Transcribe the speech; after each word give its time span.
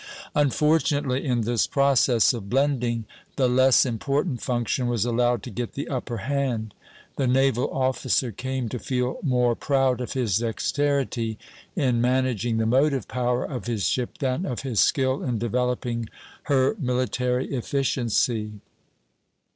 Unfortunately, 0.33 1.23
in 1.23 1.41
this 1.41 1.67
process 1.67 2.33
of 2.33 2.49
blending, 2.49 3.05
the 3.35 3.47
less 3.47 3.85
important 3.85 4.41
function 4.41 4.87
was 4.87 5.05
allowed 5.05 5.43
to 5.43 5.51
get 5.51 5.73
the 5.73 5.87
upper 5.89 6.17
hand; 6.25 6.73
the 7.17 7.27
naval 7.27 7.69
officer 7.69 8.31
came 8.31 8.67
to 8.69 8.79
feel 8.79 9.19
more 9.21 9.53
proud 9.55 10.01
of 10.01 10.13
his 10.13 10.39
dexterity 10.39 11.37
in 11.75 12.01
managing 12.01 12.57
the 12.57 12.65
motive 12.65 13.07
power 13.07 13.43
of 13.45 13.67
his 13.67 13.85
ship 13.85 14.17
than 14.17 14.43
of 14.43 14.61
his 14.61 14.79
skill 14.79 15.21
in 15.21 15.37
developing 15.37 16.09
her 16.45 16.75
military 16.79 17.53
efficiency. 17.53 18.53